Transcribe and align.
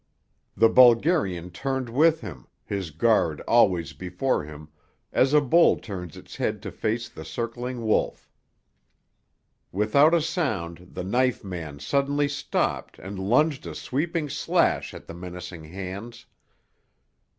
The 0.57 0.67
Bulgarian 0.67 1.51
turned 1.51 1.87
with 1.87 2.21
him, 2.21 2.47
his 2.65 2.89
guard 2.89 3.39
always 3.41 3.93
before 3.93 4.43
him, 4.43 4.69
as 5.13 5.31
a 5.31 5.39
bull 5.41 5.77
turns 5.77 6.17
its 6.17 6.37
head 6.37 6.59
to 6.63 6.71
face 6.71 7.07
the 7.07 7.23
circling 7.23 7.85
wolf. 7.85 8.27
Without 9.71 10.15
a 10.15 10.21
sound 10.23 10.87
the 10.93 11.03
knife 11.03 11.43
man 11.43 11.77
suddenly 11.77 12.27
stopped 12.27 12.97
and 12.97 13.19
lunged 13.19 13.67
a 13.67 13.75
sweeping 13.75 14.27
slash 14.27 14.95
at 14.95 15.05
the 15.05 15.13
menacing 15.13 15.65
hands. 15.65 16.25